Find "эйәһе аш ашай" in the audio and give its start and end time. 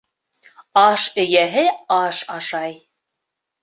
1.25-2.79